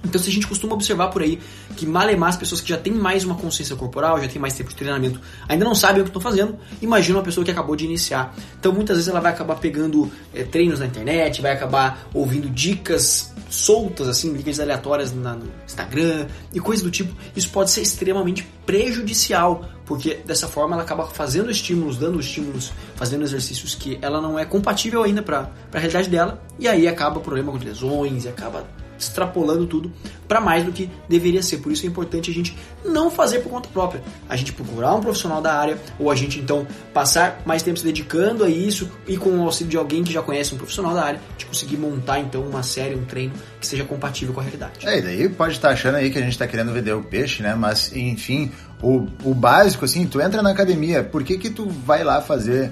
Então, 0.04 0.20
se 0.20 0.30
a 0.30 0.32
gente 0.32 0.48
costuma 0.48 0.74
observar 0.74 1.10
por 1.10 1.22
aí 1.22 1.40
que 1.76 1.86
malemar 1.86 2.30
as 2.30 2.38
pessoas 2.38 2.60
que 2.60 2.70
já 2.70 2.78
têm 2.78 2.94
mais 2.94 3.24
uma 3.24 3.36
consciência 3.36 3.76
corporal, 3.76 4.20
já 4.22 4.28
têm 4.28 4.42
mais 4.42 4.54
tempo 4.54 4.70
de 4.70 4.76
treinamento, 4.76 5.22
ainda 5.48 5.64
não 5.64 5.76
sabem 5.76 6.02
o 6.02 6.04
que 6.04 6.10
estão 6.10 6.22
fazendo, 6.22 6.58
imagina 6.82 7.18
uma 7.18 7.24
pessoa 7.24 7.46
que 7.46 7.52
acabou 7.52 7.76
de 7.76 7.86
iniciar. 7.86 8.36
Então, 8.60 8.74
muitas 8.74 8.98
vezes 8.98 9.10
ela 9.10 9.20
vai 9.20 9.32
acabar 9.32 9.56
pegando 9.56 10.12
é, 10.34 10.44
treinos 10.44 10.80
na 10.80 10.88
internet, 10.88 11.42
vai 11.42 11.52
acabar 11.52 12.08
ouvindo 12.14 12.50
dicas 12.50 13.32
soltas, 13.50 14.08
assim, 14.08 14.34
dicas 14.34 14.60
aleatórias 14.60 15.12
no 15.12 15.44
Instagram 15.66 16.28
e 16.54 16.60
coisas 16.60 16.84
do 16.84 16.90
tipo. 16.90 17.14
Isso 17.36 17.50
pode 17.50 17.70
ser 17.70 17.82
extremamente 17.82 18.48
prejudicial, 18.66 19.66
porque 19.86 20.16
dessa 20.26 20.48
forma 20.48 20.74
ela 20.76 20.84
acaba 20.84 21.06
fazendo 21.06 21.52
estímulos, 21.52 21.98
dando 21.98 22.20
estímulos, 22.20 22.72
fazendo 22.96 23.24
exercícios 23.24 23.76
que 23.76 24.00
ela 24.02 24.22
não 24.22 24.40
é 24.40 24.46
compatível 24.46 25.04
ainda 25.04 25.22
para 25.22 25.52
a 25.74 25.78
realidade 25.78 26.10
dela, 26.10 26.42
e 26.58 26.68
aí 26.68 26.88
acaba 26.88 27.20
o 27.20 27.22
problema 27.22 27.52
com 27.52 27.58
lesões, 27.58 28.26
acaba 28.26 28.66
extrapolando 29.02 29.66
tudo 29.66 29.92
para 30.28 30.40
mais 30.40 30.64
do 30.64 30.72
que 30.72 30.90
deveria 31.10 31.42
ser. 31.42 31.58
Por 31.58 31.72
isso 31.72 31.86
é 31.86 31.90
importante 31.90 32.32
a 32.32 32.34
gente 32.34 32.56
não 32.86 33.12
fazer 33.12 33.40
por 33.40 33.50
conta 33.50 33.68
própria. 33.70 34.02
A 34.30 34.36
gente 34.36 34.54
procurar 34.54 34.96
um 34.96 35.02
profissional 35.02 35.42
da 35.42 35.54
área 35.54 35.78
ou 36.00 36.10
a 36.10 36.16
gente 36.16 36.40
então 36.40 36.66
passar 36.94 37.42
mais 37.46 37.64
tempo 37.64 37.78
se 37.78 37.84
dedicando 37.84 38.44
a 38.44 38.50
isso 38.50 38.90
e 39.08 39.18
com 39.18 39.30
o 39.30 39.44
auxílio 39.44 39.70
de 39.70 39.78
alguém 39.78 40.04
que 40.04 40.14
já 40.14 40.22
conhece 40.22 40.54
um 40.54 40.58
profissional 40.58 40.94
da 40.94 41.04
área, 41.04 41.22
de 41.38 41.46
conseguir 41.46 41.78
montar 41.78 42.20
então 42.20 42.44
uma 42.44 42.64
série, 42.64 42.96
um 42.96 43.04
treino 43.04 43.34
que 43.60 43.68
seja 43.68 43.84
compatível 43.84 44.34
com 44.34 44.40
a 44.40 44.44
realidade. 44.44 44.88
É, 44.88 45.00
e 45.00 45.02
daí 45.02 45.30
pode 45.30 45.54
estar 45.54 45.70
achando 45.70 45.96
aí 45.96 46.10
que 46.10 46.18
a 46.18 46.22
gente 46.22 46.34
está 46.34 46.48
querendo 46.48 46.72
vender 46.72 46.94
o 46.94 47.04
peixe, 47.04 47.44
né? 47.44 47.56
Mas 47.56 47.94
enfim, 47.96 48.52
o, 48.82 49.08
o 49.24 49.34
básico 49.34 49.86
assim, 49.86 50.06
tu 50.08 50.22
entra 50.22 50.42
na 50.42 50.52
academia, 50.52 51.04
por 51.04 51.24
que 51.24 51.38
que 51.38 51.50
tu 51.50 51.68
vai 51.68 52.04
lá 52.04 52.22
fazer 52.22 52.72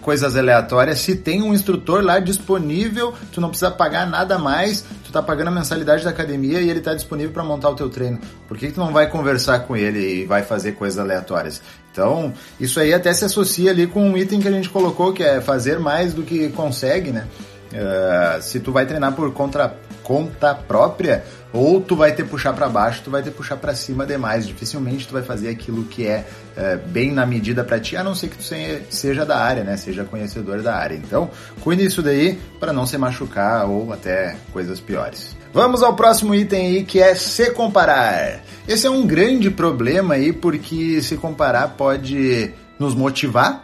coisas 0.00 0.36
aleatórias. 0.36 0.98
Se 0.98 1.14
tem 1.14 1.42
um 1.42 1.54
instrutor 1.54 2.02
lá 2.02 2.18
disponível, 2.18 3.14
tu 3.32 3.40
não 3.40 3.48
precisa 3.48 3.70
pagar 3.70 4.06
nada 4.06 4.38
mais, 4.38 4.84
tu 5.04 5.12
tá 5.12 5.22
pagando 5.22 5.48
a 5.48 5.50
mensalidade 5.50 6.04
da 6.04 6.10
academia 6.10 6.60
e 6.60 6.68
ele 6.68 6.80
tá 6.80 6.94
disponível 6.94 7.32
para 7.32 7.44
montar 7.44 7.70
o 7.70 7.74
teu 7.74 7.88
treino. 7.88 8.18
Por 8.48 8.56
que, 8.56 8.68
que 8.68 8.72
tu 8.72 8.80
não 8.80 8.92
vai 8.92 9.08
conversar 9.08 9.60
com 9.60 9.76
ele 9.76 10.22
e 10.22 10.24
vai 10.24 10.42
fazer 10.42 10.72
coisas 10.72 10.98
aleatórias? 10.98 11.62
Então, 11.92 12.32
isso 12.58 12.80
aí 12.80 12.92
até 12.92 13.12
se 13.12 13.24
associa 13.24 13.70
ali 13.70 13.86
com 13.86 14.02
um 14.02 14.16
item 14.16 14.40
que 14.40 14.48
a 14.48 14.50
gente 14.50 14.68
colocou, 14.68 15.12
que 15.12 15.22
é 15.22 15.40
fazer 15.40 15.78
mais 15.78 16.12
do 16.12 16.22
que 16.22 16.48
consegue, 16.48 17.12
né? 17.12 17.26
Uh, 17.72 18.42
se 18.42 18.60
tu 18.60 18.72
vai 18.72 18.86
treinar 18.86 19.12
por 19.12 19.32
conta, 19.32 19.74
conta 20.02 20.54
própria, 20.54 21.24
ou 21.54 21.80
tu 21.80 21.94
vai 21.94 22.12
ter 22.12 22.24
puxar 22.24 22.52
para 22.52 22.68
baixo, 22.68 23.02
tu 23.04 23.12
vai 23.12 23.22
ter 23.22 23.30
puxar 23.30 23.56
para 23.56 23.72
cima 23.76 24.04
demais. 24.04 24.44
Dificilmente 24.44 25.06
tu 25.06 25.12
vai 25.12 25.22
fazer 25.22 25.48
aquilo 25.48 25.84
que 25.84 26.04
é, 26.04 26.26
é 26.56 26.76
bem 26.76 27.12
na 27.12 27.24
medida 27.24 27.62
para 27.62 27.78
ti, 27.78 27.96
a 27.96 28.02
não 28.02 28.12
ser 28.12 28.28
que 28.28 28.36
tu 28.36 28.44
seja 28.90 29.24
da 29.24 29.38
área, 29.38 29.62
né? 29.62 29.76
Seja 29.76 30.02
conhecedor 30.02 30.62
da 30.62 30.74
área. 30.74 30.96
Então, 30.96 31.30
cuide 31.60 31.84
disso 31.84 32.02
daí 32.02 32.40
para 32.58 32.72
não 32.72 32.84
se 32.84 32.98
machucar 32.98 33.70
ou 33.70 33.92
até 33.92 34.34
coisas 34.52 34.80
piores. 34.80 35.36
Vamos 35.52 35.84
ao 35.84 35.94
próximo 35.94 36.34
item 36.34 36.66
aí 36.66 36.84
que 36.84 36.98
é 36.98 37.14
se 37.14 37.52
comparar. 37.52 38.40
Esse 38.66 38.88
é 38.88 38.90
um 38.90 39.06
grande 39.06 39.48
problema 39.48 40.14
aí 40.14 40.32
porque 40.32 41.00
se 41.00 41.16
comparar 41.16 41.68
pode 41.76 42.52
nos 42.80 42.96
motivar, 42.96 43.63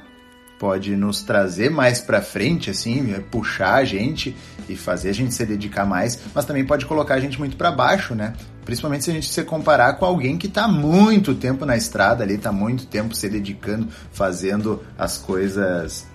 pode 0.61 0.95
nos 0.95 1.23
trazer 1.23 1.71
mais 1.71 2.03
para 2.03 2.21
frente 2.21 2.69
assim, 2.69 3.15
puxar 3.31 3.77
a 3.77 3.85
gente 3.85 4.37
e 4.69 4.77
fazer 4.77 5.09
a 5.09 5.15
gente 5.15 5.33
se 5.33 5.47
dedicar 5.47 5.87
mais, 5.87 6.21
mas 6.35 6.45
também 6.45 6.67
pode 6.67 6.85
colocar 6.85 7.15
a 7.15 7.21
gente 7.21 7.39
muito 7.39 7.57
para 7.57 7.73
baixo, 7.73 8.15
né? 8.15 8.35
Principalmente 8.63 9.05
se 9.05 9.11
a 9.11 9.15
gente 9.15 9.27
se 9.27 9.43
comparar 9.43 9.95
com 9.95 10.05
alguém 10.05 10.37
que 10.37 10.47
está 10.47 10.69
muito 10.69 11.35
tempo 11.35 11.65
na 11.65 11.79
estrada 11.79 12.23
ali, 12.23 12.35
está 12.35 12.53
muito 12.53 12.87
tempo 12.87 13.17
se 13.17 13.27
dedicando, 13.27 13.89
fazendo 14.13 14.85
as 14.99 15.17
coisas 15.17 16.07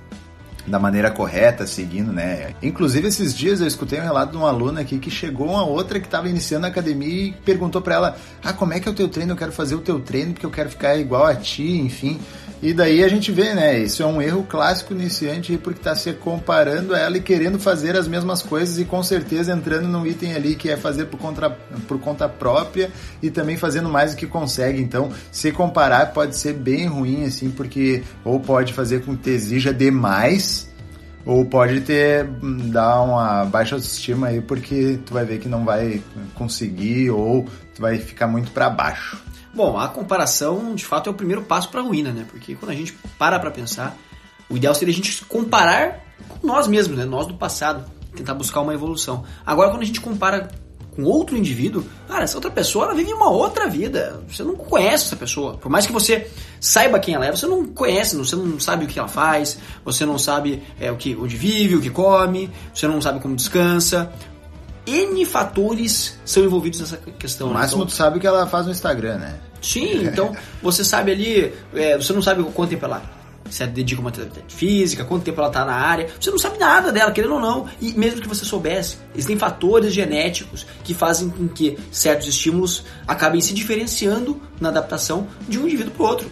da 0.67 0.77
maneira 0.79 1.09
correta, 1.09 1.65
seguindo, 1.65 2.13
né? 2.13 2.53
Inclusive, 2.61 3.07
esses 3.07 3.35
dias 3.35 3.61
eu 3.61 3.67
escutei 3.67 3.99
um 3.99 4.03
relato 4.03 4.31
de 4.31 4.37
uma 4.37 4.49
aluna 4.49 4.81
aqui 4.81 4.99
que 4.99 5.09
chegou 5.09 5.49
uma 5.49 5.65
outra 5.65 5.99
que 5.99 6.07
estava 6.07 6.29
iniciando 6.29 6.67
a 6.67 6.69
academia 6.69 7.29
e 7.29 7.31
perguntou 7.31 7.81
para 7.81 7.95
ela: 7.95 8.17
Ah, 8.43 8.53
como 8.53 8.73
é 8.73 8.79
que 8.79 8.87
é 8.87 8.91
o 8.91 8.95
teu 8.95 9.07
treino? 9.07 9.33
Eu 9.33 9.37
quero 9.37 9.51
fazer 9.51 9.75
o 9.75 9.81
teu 9.81 9.99
treino 9.99 10.33
porque 10.33 10.45
eu 10.45 10.51
quero 10.51 10.69
ficar 10.69 10.95
igual 10.97 11.25
a 11.25 11.35
ti, 11.35 11.77
enfim. 11.79 12.19
E 12.65 12.73
daí 12.73 13.03
a 13.03 13.07
gente 13.07 13.31
vê, 13.31 13.53
né? 13.53 13.77
Isso 13.77 14.01
é 14.01 14.07
um 14.07 14.19
erro 14.19 14.41
clássico 14.41 14.91
iniciante 14.91 15.55
porque 15.55 15.77
está 15.77 15.95
se 15.95 16.11
comparando 16.13 16.95
a 16.95 16.97
ela 16.97 17.15
e 17.15 17.21
querendo 17.21 17.59
fazer 17.59 17.95
as 17.95 18.07
mesmas 18.07 18.41
coisas 18.41 18.79
e 18.79 18.85
com 18.85 19.03
certeza 19.03 19.53
entrando 19.53 19.87
num 19.87 20.03
item 20.03 20.33
ali 20.33 20.55
que 20.55 20.71
é 20.71 20.75
fazer 20.75 21.05
por 21.05 21.19
conta, 21.19 21.51
por 21.87 21.99
conta 21.99 22.27
própria 22.27 22.89
e 23.21 23.29
também 23.29 23.55
fazendo 23.55 23.87
mais 23.87 24.15
do 24.15 24.17
que 24.17 24.25
consegue. 24.25 24.81
Então, 24.81 25.11
se 25.31 25.51
comparar 25.51 26.07
pode 26.07 26.35
ser 26.35 26.53
bem 26.53 26.87
ruim, 26.87 27.25
assim, 27.25 27.51
porque 27.51 28.01
ou 28.23 28.39
pode 28.39 28.73
fazer 28.73 29.05
com 29.05 29.15
que 29.15 29.25
te 29.25 29.29
exija 29.29 29.71
demais 29.71 30.67
ou 31.23 31.45
pode 31.45 31.81
ter 31.81 32.25
dar 32.71 32.99
uma 33.03 33.45
baixa 33.45 33.75
autoestima 33.75 34.29
aí 34.29 34.41
porque 34.41 34.97
tu 35.05 35.13
vai 35.13 35.23
ver 35.23 35.37
que 35.37 35.47
não 35.47 35.63
vai 35.63 36.01
conseguir 36.33 37.11
ou 37.11 37.45
tu 37.75 37.81
vai 37.83 37.99
ficar 37.99 38.25
muito 38.25 38.49
para 38.49 38.71
baixo. 38.71 39.21
Bom, 39.55 39.79
a 39.79 39.87
comparação, 39.87 40.75
de 40.75 40.85
fato, 40.85 41.09
é 41.09 41.11
o 41.11 41.15
primeiro 41.15 41.41
passo 41.41 41.69
para 41.69 41.79
a 41.79 41.83
ruína, 41.83 42.11
né? 42.11 42.25
Porque 42.29 42.55
quando 42.55 42.71
a 42.71 42.75
gente 42.75 42.93
para 43.17 43.39
para 43.39 43.49
pensar, 43.49 43.97
o 44.49 44.57
ideal 44.57 44.75
seria 44.75 44.93
a 44.93 44.95
gente 44.95 45.23
comparar 45.25 46.03
com 46.27 46.45
nós 46.45 46.67
mesmos, 46.67 46.97
né? 46.97 47.05
Nós 47.05 47.25
do 47.25 47.35
passado, 47.35 47.89
tentar 48.13 48.33
buscar 48.33 48.59
uma 48.59 48.73
evolução. 48.73 49.23
Agora, 49.45 49.69
quando 49.69 49.83
a 49.83 49.85
gente 49.85 50.01
compara 50.01 50.49
com 50.95 51.03
outro 51.03 51.37
indivíduo, 51.37 51.83
cara, 52.07 52.23
essa 52.23 52.37
outra 52.37 52.49
pessoa 52.49 52.85
ela 52.85 52.93
vive 52.93 53.13
uma 53.13 53.29
outra 53.29 53.67
vida. 53.67 54.21
Você 54.29 54.43
não 54.43 54.55
conhece 54.55 55.05
essa 55.05 55.15
pessoa. 55.15 55.57
Por 55.57 55.69
mais 55.69 55.85
que 55.85 55.91
você 55.91 56.29
saiba 56.59 56.99
quem 56.99 57.15
ela 57.15 57.25
é, 57.25 57.31
você 57.31 57.45
não 57.45 57.65
conhece, 57.65 58.15
você 58.15 58.35
não 58.35 58.59
sabe 58.59 58.85
o 58.85 58.87
que 58.87 58.97
ela 58.97 59.07
faz, 59.07 59.57
você 59.83 60.05
não 60.05 60.17
sabe 60.17 60.63
é, 60.79 60.91
o 60.91 60.95
que, 60.95 61.15
onde 61.15 61.35
vive, 61.35 61.75
o 61.75 61.81
que 61.81 61.89
come, 61.89 62.49
você 62.73 62.87
não 62.87 63.01
sabe 63.01 63.19
como 63.19 63.35
descansa. 63.35 64.11
N 64.87 65.25
fatores 65.25 66.17
são 66.23 66.43
envolvidos 66.43 66.79
nessa 66.79 66.97
questão. 66.97 67.47
Né? 67.47 67.55
máximo, 67.55 67.83
então, 67.83 67.87
tu 67.87 67.93
sabe 67.93 68.17
o 68.17 68.21
que 68.21 68.27
ela 68.27 68.45
faz 68.47 68.65
no 68.65 68.71
Instagram, 68.71 69.17
né? 69.17 69.39
Sim, 69.61 70.05
então 70.05 70.35
você 70.61 70.83
sabe 70.83 71.11
ali, 71.11 71.53
é, 71.73 71.97
você 71.97 72.13
não 72.13 72.21
sabe 72.21 72.43
quanto 72.43 72.69
tempo 72.69 72.85
ela 72.85 73.03
se 73.49 73.65
dedica 73.67 73.99
a 73.99 74.03
uma 74.03 74.09
atividade 74.09 74.41
física, 74.53 75.05
quanto 75.05 75.23
tempo 75.23 75.39
ela 75.39 75.49
está 75.49 75.63
na 75.63 75.73
área, 75.73 76.07
você 76.19 76.31
não 76.31 76.39
sabe 76.39 76.57
nada 76.57 76.91
dela, 76.91 77.11
querendo 77.11 77.35
ou 77.35 77.39
não. 77.39 77.67
E 77.79 77.93
mesmo 77.93 78.21
que 78.21 78.27
você 78.27 78.43
soubesse, 78.43 78.97
existem 79.13 79.37
fatores 79.37 79.93
genéticos 79.93 80.65
que 80.83 80.93
fazem 80.93 81.29
com 81.29 81.47
que 81.47 81.77
certos 81.91 82.27
estímulos 82.27 82.83
acabem 83.07 83.39
se 83.41 83.53
diferenciando 83.53 84.41
na 84.59 84.69
adaptação 84.69 85.27
de 85.47 85.59
um 85.59 85.65
indivíduo 85.65 85.93
para 85.93 86.03
o 86.03 86.07
outro. 86.07 86.31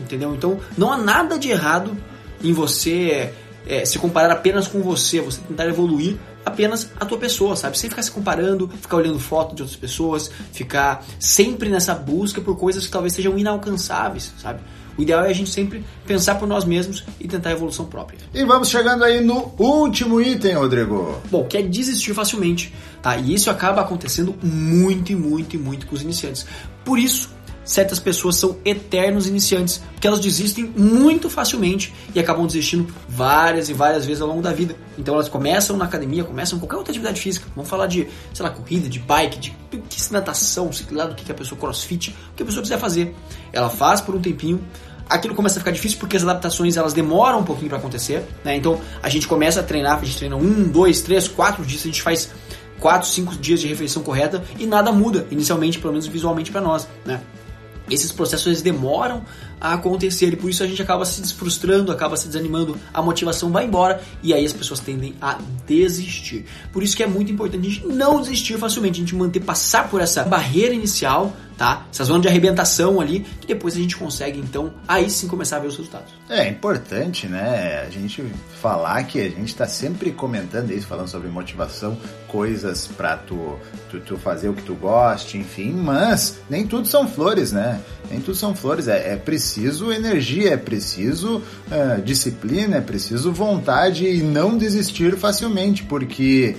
Entendeu? 0.00 0.34
Então 0.34 0.58
não 0.76 0.92
há 0.92 0.98
nada 0.98 1.38
de 1.38 1.50
errado 1.50 1.96
em 2.42 2.52
você 2.52 3.32
é, 3.66 3.84
se 3.84 3.98
comparar 3.98 4.32
apenas 4.32 4.68
com 4.68 4.80
você, 4.80 5.20
você 5.20 5.40
tentar 5.40 5.66
evoluir 5.66 6.16
apenas 6.56 6.90
a 6.98 7.04
tua 7.04 7.18
pessoa, 7.18 7.54
sabe? 7.54 7.78
Sem 7.78 7.90
ficar 7.90 8.02
se 8.02 8.10
comparando, 8.10 8.66
ficar 8.68 8.96
olhando 8.96 9.20
foto 9.20 9.54
de 9.54 9.60
outras 9.60 9.78
pessoas, 9.78 10.30
ficar 10.52 11.04
sempre 11.20 11.68
nessa 11.68 11.94
busca 11.94 12.40
por 12.40 12.56
coisas 12.56 12.86
que 12.86 12.90
talvez 12.90 13.12
sejam 13.12 13.38
inalcançáveis, 13.38 14.32
sabe? 14.40 14.60
O 14.96 15.02
ideal 15.02 15.26
é 15.26 15.28
a 15.28 15.32
gente 15.34 15.50
sempre 15.50 15.84
pensar 16.06 16.36
por 16.36 16.48
nós 16.48 16.64
mesmos 16.64 17.04
e 17.20 17.28
tentar 17.28 17.50
a 17.50 17.52
evolução 17.52 17.84
própria. 17.84 18.18
E 18.32 18.42
vamos 18.44 18.70
chegando 18.70 19.04
aí 19.04 19.20
no 19.20 19.52
último 19.58 20.18
item, 20.22 20.54
Rodrigo. 20.54 21.20
Bom, 21.30 21.44
que 21.44 21.58
é 21.58 21.62
desistir 21.62 22.14
facilmente, 22.14 22.72
tá? 23.02 23.14
E 23.18 23.34
isso 23.34 23.50
acaba 23.50 23.82
acontecendo 23.82 24.34
muito 24.42 25.12
e 25.12 25.14
muito 25.14 25.54
e 25.54 25.58
muito 25.58 25.86
com 25.86 25.94
os 25.94 26.00
iniciantes. 26.00 26.46
Por 26.82 26.98
isso, 26.98 27.35
certas 27.66 27.98
pessoas 27.98 28.36
são 28.36 28.56
eternos 28.64 29.26
iniciantes, 29.26 29.82
porque 29.92 30.06
elas 30.06 30.20
desistem 30.20 30.72
muito 30.76 31.28
facilmente 31.28 31.92
e 32.14 32.20
acabam 32.20 32.46
desistindo 32.46 32.86
várias 33.08 33.68
e 33.68 33.74
várias 33.74 34.06
vezes 34.06 34.22
ao 34.22 34.28
longo 34.28 34.40
da 34.40 34.52
vida. 34.52 34.76
Então 34.96 35.14
elas 35.14 35.28
começam 35.28 35.76
na 35.76 35.84
academia, 35.84 36.24
começam 36.24 36.58
qualquer 36.58 36.76
outra 36.76 36.92
atividade 36.92 37.20
física. 37.20 37.46
Vamos 37.54 37.68
falar 37.68 37.88
de, 37.88 38.08
sei 38.32 38.46
lá, 38.46 38.50
corrida, 38.50 38.88
de 38.88 39.00
bike, 39.00 39.38
de 39.38 39.56
que 39.88 40.12
natação, 40.12 40.72
sei 40.72 40.86
lá 40.92 41.06
do 41.06 41.14
que 41.14 41.30
a 41.30 41.34
pessoa 41.34 41.60
crossfit, 41.60 42.16
o 42.32 42.36
que 42.36 42.42
a 42.44 42.46
pessoa 42.46 42.62
quiser 42.62 42.78
fazer. 42.78 43.14
Ela 43.52 43.68
faz 43.68 44.00
por 44.00 44.14
um 44.14 44.20
tempinho, 44.20 44.62
aquilo 45.08 45.34
começa 45.34 45.58
a 45.58 45.60
ficar 45.60 45.72
difícil 45.72 45.98
porque 45.98 46.16
as 46.16 46.22
adaptações 46.22 46.76
elas 46.76 46.92
demoram 46.92 47.40
um 47.40 47.44
pouquinho 47.44 47.68
para 47.68 47.78
acontecer, 47.78 48.22
né? 48.44 48.56
Então 48.56 48.80
a 49.02 49.08
gente 49.08 49.26
começa 49.26 49.60
a 49.60 49.62
treinar, 49.62 49.98
a 49.98 50.04
gente 50.04 50.16
treina 50.16 50.36
um, 50.36 50.68
dois, 50.68 51.00
três, 51.00 51.26
quatro 51.26 51.64
dias, 51.64 51.82
a 51.82 51.86
gente 51.86 52.02
faz 52.02 52.30
quatro, 52.78 53.08
cinco 53.08 53.34
dias 53.34 53.60
de 53.60 53.66
refeição 53.66 54.02
correta 54.02 54.44
e 54.58 54.66
nada 54.66 54.92
muda 54.92 55.26
inicialmente, 55.30 55.78
pelo 55.78 55.92
menos 55.92 56.06
visualmente 56.06 56.50
para 56.50 56.60
nós, 56.60 56.86
né? 57.04 57.20
Esses 57.90 58.12
processos 58.12 58.62
demoram 58.62 59.24
a 59.60 59.74
acontecer 59.74 60.32
e 60.32 60.36
por 60.36 60.50
isso 60.50 60.62
a 60.62 60.66
gente 60.66 60.80
acaba 60.80 61.04
se 61.04 61.20
desfrustrando, 61.20 61.90
acaba 61.90 62.16
se 62.16 62.26
desanimando, 62.26 62.76
a 62.92 63.02
motivação 63.02 63.50
vai 63.50 63.66
embora 63.66 64.00
e 64.22 64.32
aí 64.32 64.44
as 64.44 64.52
pessoas 64.52 64.80
tendem 64.80 65.14
a 65.20 65.38
desistir. 65.66 66.44
Por 66.72 66.82
isso 66.82 66.96
que 66.96 67.02
é 67.02 67.06
muito 67.06 67.32
importante 67.32 67.66
a 67.66 67.70
gente 67.70 67.86
não 67.86 68.20
desistir 68.20 68.58
facilmente, 68.58 69.00
a 69.00 69.04
gente 69.04 69.14
manter 69.14 69.40
passar 69.40 69.88
por 69.88 70.00
essa 70.00 70.24
barreira 70.24 70.74
inicial 70.74 71.34
tá? 71.56 71.86
Essa 71.90 72.04
zona 72.04 72.20
de 72.20 72.28
arrebentação 72.28 73.00
ali, 73.00 73.20
que 73.40 73.46
depois 73.46 73.74
a 73.74 73.78
gente 73.78 73.96
consegue, 73.96 74.38
então, 74.38 74.72
aí 74.86 75.08
sim 75.08 75.26
começar 75.26 75.56
a 75.56 75.60
ver 75.60 75.68
os 75.68 75.76
resultados. 75.76 76.12
É 76.28 76.48
importante, 76.48 77.26
né? 77.26 77.84
A 77.86 77.90
gente 77.90 78.24
falar 78.60 79.02
que 79.04 79.20
a 79.20 79.28
gente 79.28 79.48
está 79.48 79.66
sempre 79.66 80.10
comentando 80.10 80.70
isso, 80.70 80.86
falando 80.86 81.08
sobre 81.08 81.28
motivação, 81.28 81.96
coisas 82.28 82.86
para 82.86 83.16
tu, 83.16 83.58
tu, 83.90 84.00
tu, 84.00 84.18
fazer 84.18 84.48
o 84.48 84.54
que 84.54 84.62
tu 84.62 84.74
goste, 84.74 85.38
enfim, 85.38 85.72
mas 85.72 86.38
nem 86.50 86.66
tudo 86.66 86.86
são 86.86 87.08
flores, 87.08 87.52
né? 87.52 87.80
Nem 88.10 88.20
tudo 88.20 88.36
são 88.36 88.54
flores. 88.54 88.88
É, 88.88 89.14
é 89.14 89.16
preciso 89.16 89.45
energia, 89.92 90.54
é 90.54 90.56
preciso 90.56 91.38
uh, 91.38 92.02
disciplina, 92.02 92.76
é 92.76 92.80
preciso 92.80 93.32
vontade 93.32 94.06
e 94.06 94.22
não 94.22 94.56
desistir 94.56 95.16
facilmente, 95.16 95.82
porque 95.84 96.56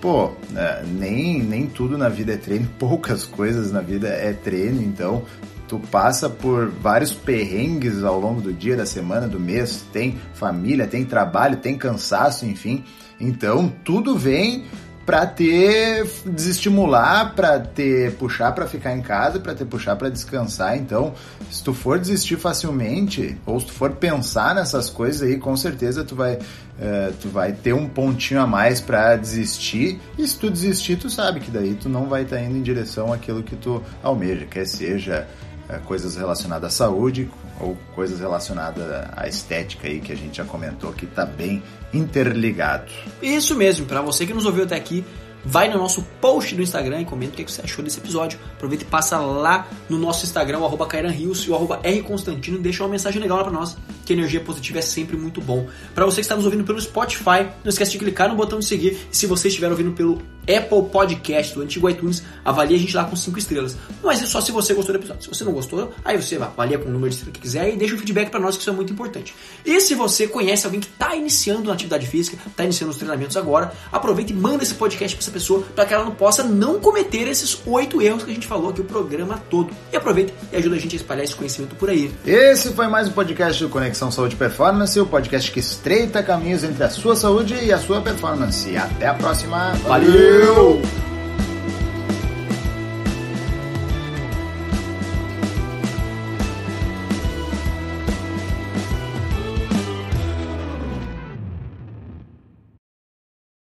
pô, 0.00 0.32
é, 0.56 0.82
nem, 0.84 1.40
nem 1.40 1.66
tudo 1.66 1.96
na 1.96 2.08
vida 2.08 2.32
é 2.32 2.36
treino, 2.36 2.68
poucas 2.78 3.24
coisas 3.24 3.70
na 3.70 3.80
vida 3.80 4.08
é 4.08 4.32
treino, 4.32 4.82
então 4.82 5.22
tu 5.68 5.78
passa 5.78 6.28
por 6.28 6.68
vários 6.68 7.14
perrengues 7.14 8.02
ao 8.02 8.20
longo 8.20 8.42
do 8.42 8.52
dia, 8.52 8.76
da 8.76 8.84
semana, 8.84 9.26
do 9.26 9.40
mês, 9.40 9.84
tem 9.92 10.18
família, 10.34 10.86
tem 10.86 11.04
trabalho, 11.04 11.56
tem 11.56 11.78
cansaço, 11.78 12.44
enfim. 12.44 12.84
Então 13.18 13.72
tudo 13.82 14.18
vem 14.18 14.64
para 15.04 15.26
ter 15.26 16.06
desestimular, 16.24 17.34
para 17.34 17.58
ter 17.58 18.12
puxar 18.14 18.52
para 18.52 18.66
ficar 18.66 18.96
em 18.96 19.02
casa, 19.02 19.40
para 19.40 19.54
ter 19.54 19.64
puxar 19.64 19.96
para 19.96 20.08
descansar. 20.08 20.76
Então, 20.76 21.14
se 21.50 21.62
tu 21.62 21.74
for 21.74 21.98
desistir 21.98 22.36
facilmente 22.36 23.36
ou 23.44 23.58
se 23.58 23.66
tu 23.66 23.72
for 23.72 23.90
pensar 23.92 24.54
nessas 24.54 24.88
coisas 24.88 25.22
aí, 25.22 25.38
com 25.38 25.56
certeza 25.56 26.04
tu 26.04 26.14
vai 26.14 26.34
uh, 26.34 27.12
tu 27.20 27.28
vai 27.28 27.52
ter 27.52 27.72
um 27.72 27.88
pontinho 27.88 28.40
a 28.40 28.46
mais 28.46 28.80
para 28.80 29.16
desistir. 29.16 30.00
E 30.16 30.26
se 30.26 30.38
tu 30.38 30.50
desistir, 30.50 30.96
tu 30.96 31.10
sabe 31.10 31.40
que 31.40 31.50
daí 31.50 31.74
tu 31.74 31.88
não 31.88 32.06
vai 32.06 32.22
estar 32.22 32.36
tá 32.36 32.42
indo 32.42 32.56
em 32.56 32.62
direção 32.62 33.12
àquilo 33.12 33.42
que 33.42 33.56
tu 33.56 33.82
almeja, 34.02 34.46
quer 34.46 34.66
seja 34.66 35.26
uh, 35.68 35.80
coisas 35.80 36.16
relacionadas 36.16 36.74
à 36.74 36.76
saúde 36.76 37.28
ou 37.60 37.76
coisas 37.94 38.20
relacionadas 38.20 38.84
à 39.16 39.28
estética 39.28 39.88
aí 39.88 40.00
que 40.00 40.12
a 40.12 40.16
gente 40.16 40.36
já 40.36 40.44
comentou 40.44 40.92
que 40.92 41.04
está 41.04 41.24
bem 41.24 41.62
interligado. 41.92 42.90
Isso 43.22 43.54
mesmo, 43.54 43.86
para 43.86 44.00
você 44.00 44.26
que 44.26 44.34
nos 44.34 44.46
ouviu 44.46 44.64
até 44.64 44.76
aqui, 44.76 45.04
vai 45.44 45.68
no 45.68 45.78
nosso 45.78 46.02
post 46.20 46.54
do 46.54 46.62
Instagram 46.62 47.00
e 47.00 47.04
comenta 47.04 47.32
o 47.32 47.36
que 47.36 47.50
você 47.50 47.62
achou 47.62 47.84
desse 47.84 47.98
episódio. 47.98 48.38
Aproveita 48.54 48.84
e 48.84 48.86
passa 48.86 49.18
lá 49.18 49.66
no 49.88 49.98
nosso 49.98 50.24
Instagram, 50.24 50.60
o 50.60 50.64
arroba 50.64 50.86
Rios 51.08 51.40
e 51.40 51.50
o 51.50 51.54
arroba 51.54 51.80
Rconstantino, 51.82 52.58
e 52.58 52.60
deixa 52.60 52.82
uma 52.82 52.88
mensagem 52.88 53.20
legal 53.20 53.38
lá 53.38 53.44
pra 53.44 53.52
nós, 53.52 53.76
que 54.04 54.12
energia 54.12 54.40
positiva 54.40 54.78
é 54.78 54.82
sempre 54.82 55.16
muito 55.16 55.40
bom. 55.40 55.66
Para 55.94 56.04
você 56.04 56.16
que 56.16 56.22
está 56.22 56.36
nos 56.36 56.44
ouvindo 56.44 56.64
pelo 56.64 56.80
Spotify, 56.80 57.48
não 57.62 57.68
esquece 57.68 57.92
de 57.92 57.98
clicar 57.98 58.28
no 58.28 58.36
botão 58.36 58.58
de 58.58 58.64
seguir. 58.64 59.06
E 59.10 59.16
se 59.16 59.26
você 59.26 59.48
estiver 59.48 59.70
ouvindo 59.70 59.92
pelo 59.92 60.20
Apple 60.42 60.90
Podcast, 60.90 61.54
do 61.54 61.62
antigo 61.62 61.88
iTunes, 61.88 62.22
avalie 62.44 62.76
a 62.76 62.78
gente 62.78 62.96
lá 62.96 63.04
com 63.04 63.14
5 63.14 63.38
estrelas. 63.38 63.76
Mas 64.02 64.20
é 64.22 64.26
só 64.26 64.40
se 64.40 64.50
você 64.50 64.74
gostou 64.74 64.94
do 64.94 64.98
episódio. 64.98 65.22
Se 65.22 65.28
você 65.28 65.44
não 65.44 65.52
gostou, 65.52 65.92
aí 66.04 66.20
você 66.20 66.36
avalia 66.36 66.78
com 66.78 66.88
o 66.88 66.92
número 66.92 67.10
de 67.10 67.16
estrelas 67.16 67.34
que 67.34 67.40
quiser 67.40 67.72
e 67.72 67.76
deixa 67.76 67.94
um 67.94 67.98
feedback 67.98 68.30
para 68.30 68.40
nós, 68.40 68.56
que 68.56 68.62
isso 68.62 68.70
é 68.70 68.72
muito 68.72 68.92
importante. 68.92 69.34
E 69.64 69.80
se 69.80 69.94
você 69.94 70.26
conhece 70.26 70.66
alguém 70.66 70.80
que 70.80 70.88
está 70.88 71.14
iniciando 71.14 71.68
na 71.68 71.74
atividade 71.74 72.06
física, 72.06 72.36
está 72.44 72.64
iniciando 72.64 72.90
os 72.90 72.96
treinamentos 72.96 73.36
agora, 73.36 73.72
aproveita 73.90 74.32
e 74.32 74.36
manda 74.36 74.62
esse 74.62 74.74
podcast 74.74 75.16
para 75.16 75.24
pessoa 75.32 75.64
para 75.74 75.84
que 75.84 75.94
ela 75.94 76.04
não 76.04 76.14
possa 76.14 76.42
não 76.42 76.78
cometer 76.78 77.28
esses 77.28 77.60
oito 77.66 78.00
erros 78.00 78.24
que 78.24 78.30
a 78.30 78.34
gente 78.34 78.46
falou 78.46 78.70
aqui 78.70 78.80
o 78.80 78.84
programa 78.84 79.42
todo. 79.50 79.70
E 79.92 79.96
aproveita 79.96 80.32
e 80.52 80.56
ajuda 80.56 80.76
a 80.76 80.78
gente 80.78 80.94
a 80.94 80.96
espalhar 80.96 81.24
esse 81.24 81.34
conhecimento 81.34 81.74
por 81.76 81.90
aí. 81.90 82.12
Esse 82.26 82.72
foi 82.72 82.86
mais 82.86 83.08
um 83.08 83.12
podcast 83.12 83.62
do 83.62 83.68
Conexão 83.68 84.10
Saúde 84.10 84.36
Performance, 84.36 84.98
o 85.00 85.06
podcast 85.06 85.50
que 85.50 85.60
estreita 85.60 86.22
caminhos 86.22 86.64
entre 86.64 86.84
a 86.84 86.90
sua 86.90 87.16
saúde 87.16 87.54
e 87.54 87.72
a 87.72 87.78
sua 87.78 88.00
performance. 88.00 88.76
Até 88.76 89.06
a 89.06 89.14
próxima. 89.14 89.72
Valeu! 89.86 91.11